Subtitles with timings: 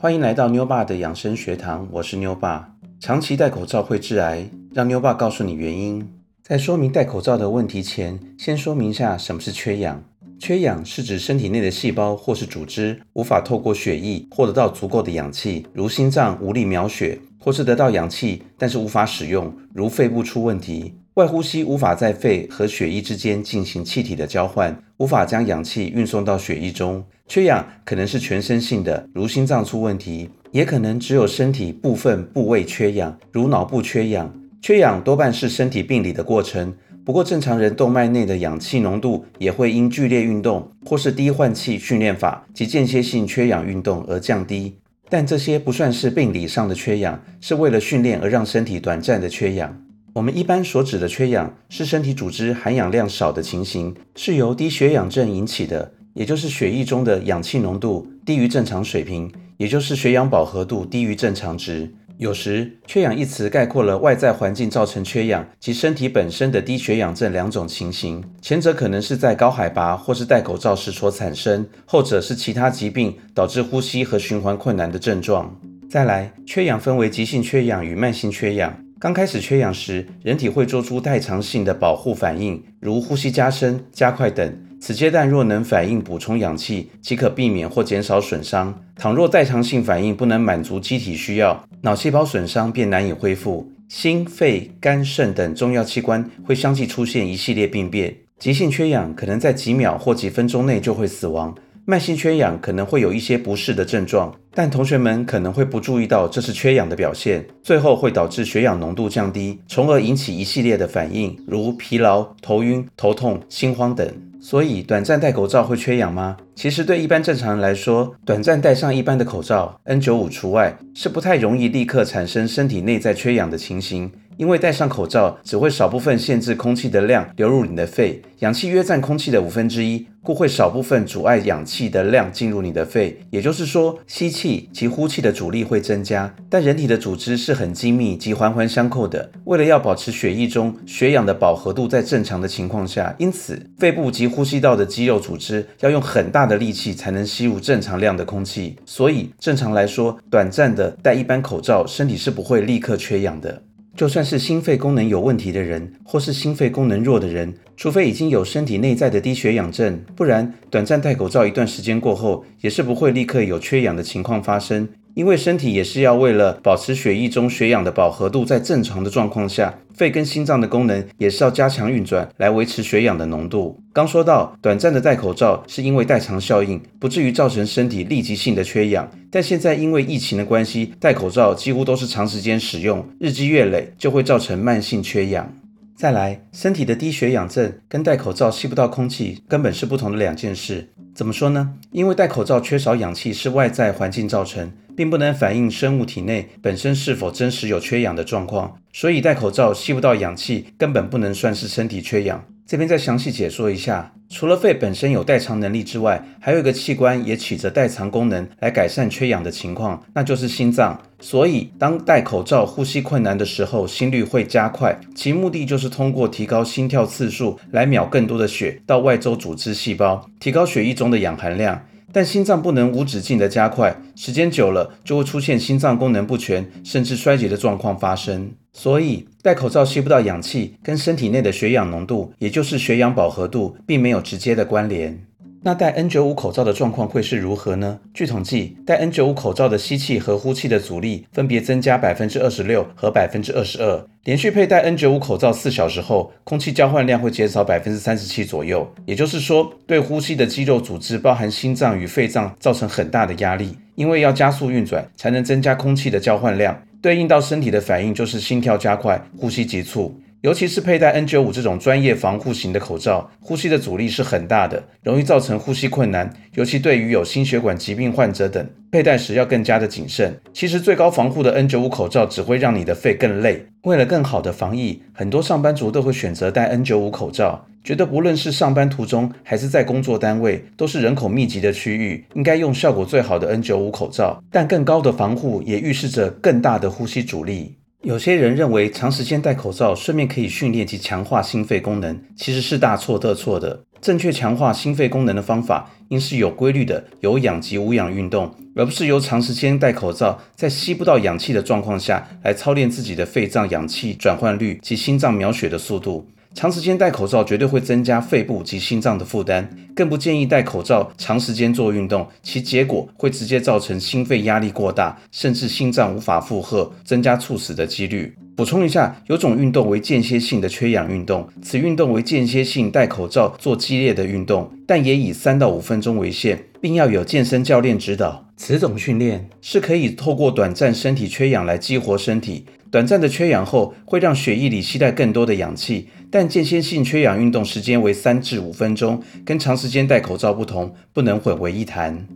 [0.00, 2.72] 欢迎来到妞爸的养生学堂，我是妞爸。
[3.00, 6.08] 长期戴口罩会致癌，让妞爸告诉你原因。
[6.40, 10.00] 在说明戴口罩的问题前，先说明下什么是缺氧。
[10.38, 20.94] 缺氧是指身体内的细胞或是组织无法透过血液获得到足够的氧气，如心脏无力描血，或是得到氧气但是无法使用，如肺部出问题。
[21.18, 27.04] 外呼吸无法在肺和血液之间进行气体的交换，无法将氧气运送到血液中。
[27.26, 34.32] 缺氧可能是全身性的，如心脏出问题，也可能只有身体部分部位缺氧，如脑部缺氧。
[34.62, 36.72] 缺氧多半是身体病理的过程，
[37.04, 44.78] 不过正常人动脉内的氧气浓度也会因剧烈运动或是低换气训练法及间歇性缺氧运动而降低。
[45.08, 49.76] 但这些不算是病理上的缺氧，是为了训练而让身体短暂的缺氧。
[50.18, 61.94] 我们一般所指的缺氧，是身体组织含氧量少的情形，是由低血氧症引起的，也就是血液中的氧气浓度低于正常水平，也就是血氧饱和度低于正常值。
[62.16, 75.56] 有时，缺氧一词概括了外在环境造成缺氧及身体本身的低血氧症两种情形，前者可能是在高海拔或是戴口罩时所产生，后者是其他疾病导致呼吸和循环困难的症状。
[75.88, 78.76] 再来，缺氧分为急性缺氧与慢性缺氧。
[79.00, 84.52] 刚开始缺氧时，人体会做出代偿性的保护反应，如呼吸加深、加快等。
[84.80, 88.82] 此阶段若能反应补充氧气，即可避免或减少损伤。
[88.96, 93.70] 倘若代偿性反应不能满足机体需要，脑细胞损伤便难以恢复。
[93.88, 98.16] 心、肺、肝、肾等重要器官会相继出现一系列病变。
[98.40, 101.54] 急性缺氧可能在几秒或几分钟内就会死亡。
[101.90, 114.06] 慢性缺氧可能会有一些不适的症状，但同学们可能会不注意到这是缺氧的表现，最后会导致血氧浓度降低，从而引起一系列的反应，如疲劳、头晕、头痛、心慌等。
[114.38, 116.36] 所以，短暂戴口罩会缺氧吗？
[116.54, 124.12] 其实，对一般正常人来说，短暂戴上一般的口罩 （N95 除外）是不太容易立刻产生身体内在缺氧的情形。
[124.38, 133.18] 因为戴上口罩只会少部分限制空气的量流入你的肺，氧气约占空气的五分之一，故会少部分阻碍氧气的量进入你的肺。
[133.30, 136.32] 也就是说，吸气及呼气的阻力会增加。
[136.48, 148.76] 但人体的组织是很精密及环环相扣的，为了要保持血液中血氧的饱和度在正常的情况下，因此肺部及呼吸道的肌肉组织要用很大的力气才能吸入正常量的空气。
[148.86, 153.62] 所以正常来说，短暂的戴一般口罩，身体是不会立刻缺氧的。
[153.98, 164.88] 就算是心肺功能有问题的人，或是心肺功能弱的人，除非已经有身体内在的低血氧症，不然短暂戴口罩一段时间过后，也是不会立刻有缺氧的情况发生。
[165.14, 173.80] 因为身体也是要为了保持血液中血氧的饱和度在正常的状况下，肺跟心脏的功能也是要加强运转来维持血氧的浓度。
[173.92, 185.52] 刚说到短暂的戴口罩是因为代偿效应，不至于造成身体立即性的缺氧，但现在因为疫情的关系，戴口罩几乎都是长时间使用，日积月累就会造成慢性缺氧。
[185.96, 190.90] 再来，身体的低血氧症跟戴口罩吸不到空气根本是不同的两件事。
[191.18, 191.74] 怎么说呢？
[191.90, 202.44] 因为戴口罩缺少氧气是外在环境造成，并不能反映生物体内本身是否真实有缺氧的状况，所以戴口罩吸不到氧气根本不能算是身体缺氧。
[202.64, 211.00] 这边再详细解说一下，除了肺本身有代偿能力之外，还有一个器官也起着代偿功能来改善缺氧的情况，那就是心脏。
[211.18, 221.82] 所以当戴口罩呼吸困难的时候，心率会加快，其目的就是通过提高心跳次数来秒更多的血到外周组织细胞，提高血液中的氧含量。
[222.10, 228.50] 但心脏不能无止境的加快，时间久了就会出现心脏功能不全甚至衰竭的状况发生。
[228.78, 235.18] 所以戴口罩吸不到氧气，跟身体内的血氧浓度，也就是血氧饱和度，并没有直接的关联。
[235.64, 237.98] 那戴 N95 口罩的状况会是如何呢？
[238.14, 244.06] 据统计，戴 N95 口罩的吸气和呼气的阻力分别增加百分之二十六和百分之二十二。
[244.22, 248.88] 连续佩戴 N95 口罩四小时后，空气交换量会减少百分之三十七左右。
[249.06, 256.80] 也就是说，对呼吸的肌肉组织，包含心脏与肺脏，造成很大的压力，因为要加速运转，才能增加空气的交换量。
[257.00, 260.20] 对应到身体的反应就是心跳加快、呼吸急促。
[260.42, 266.32] 尤其是佩戴 N95 这种专业防护型的口罩，呼吸的阻力是很大的，容易造成呼吸困难。
[266.54, 270.40] 尤其对于有心血管疾病患者等，佩戴时要更加的谨慎。
[270.52, 273.66] 其实最高防护的 N95 口罩只会让你的肺更累。
[273.82, 284.40] 为了更好的防疫，很多上班族都会选择戴 N95 口罩，觉得不论是上班途中还是在工作单位，都是人口密集的区域，应该用效果最好的 N95 口罩。
[284.52, 287.74] 但更高的防护也预示着更大的呼吸阻力。
[288.04, 293.84] 有些人认为长时间戴口罩，顺便可以训练及强化心肺功能，其实是大错特错的。
[294.00, 306.24] 正确强化心肺功能的方法，应是有规律的有氧及无氧运动，而不是由长时间戴口罩，在吸不到氧气的状况下来操练自己的肺脏氧气转换率及心脏描血的速度。
[306.58, 309.64] 长时间戴口罩绝对会增加肺部及心脏的负担，
[309.94, 318.34] 更不建议戴口罩长时间做运动，其结果会直接造成心肺压力过大，甚至心脏无法负荷，增加猝死的几率。
[318.56, 328.44] 补充一下，有种运动为间歇性的缺氧运动，此运动为间歇性戴口罩做激烈的运动，但也以三到五分钟为限，并要有健身教练指导。
[328.56, 332.64] 此种训练是可以透过短暂身体缺氧来激活身体。
[332.90, 342.26] 短暂的缺氧后，会让血液里携带更多的氧气，但间歇性缺氧运动时间为三至五分钟，跟长时间戴口罩不同，不能混为一谈。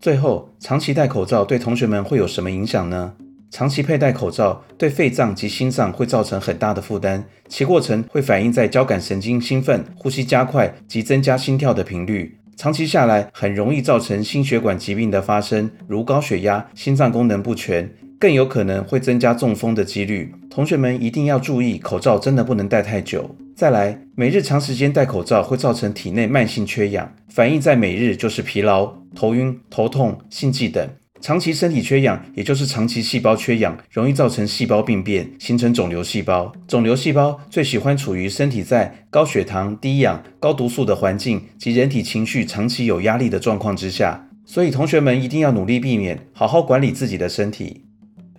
[0.00, 3.12] 最后，长期戴口罩对同学们会有什么影响呢？
[3.50, 12.38] 长期佩戴口罩对肺脏及心脏会造成很大的负担，其过程会反映在交感神经兴奋、呼吸加快及增加心跳的频率。
[12.56, 17.90] 长期下来，很容易造成心血管疾病的发生，如高血压、心脏功能不全。
[18.20, 23.36] 更有可能会增加中风的几率，同学们一定要注意，口罩真的不能戴太久。
[23.54, 30.88] 再来，每日长时间戴口罩会造成体内慢性缺氧，反映在每日就是疲劳、头晕、头痛、心悸等。
[31.20, 36.52] 长期身体缺氧，也就是长期细胞缺氧，容易造成细胞病变，形成肿瘤细胞。
[36.66, 47.87] 肿瘤细胞最喜欢处于身体在高血糖、低氧、高毒素的环境及人体情绪长期有压力的状况之下，所以同学们一定要努力避免，好好管理自己的身体。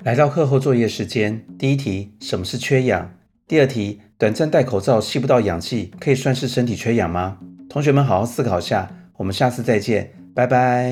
[0.04, 3.12] 来到课后作业时间，第一题，什么是缺氧？
[3.46, 7.38] 第二题，短暂戴口罩吸不到氧气，可以算是身体缺氧吗？
[7.70, 10.90] 同学们好好思考下，我们下次再见，拜拜。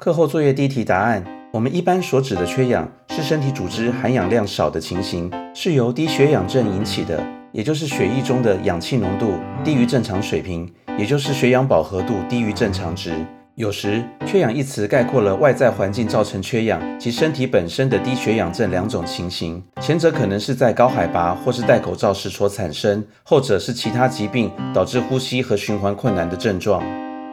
[0.00, 10.66] 课后作业第一题答案：我们一般所指的缺氧，是身体组织含氧量少的情形，是由低血氧症引起的，也就是血液中的氧气浓度低于正常水平，
[10.96, 13.12] 也就是血氧饱和度低于正常值。
[13.56, 26.82] 有时“缺氧”一词概括了外在环境造成缺氧及身体本身的低血氧症两种情形，前者可能是在高海拔或是戴口罩时所产生，后者是其他疾病导致呼吸和循环困难的症状。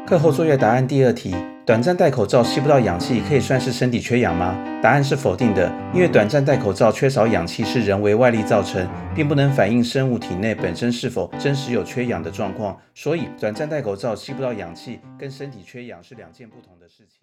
[0.07, 1.36] 课后作业答案第二题。
[1.65, 4.56] 短暂戴口罩吸不到氧气，可以算是身体缺氧吗？
[4.81, 17.17] 答案是否定的，因为短暂戴口罩缺少氧气是人为外力造成，并不能反映生物体内本身是否真实有缺氧的状况，所以短暂戴口罩吸不到氧气跟身体缺氧是两件不同的事情。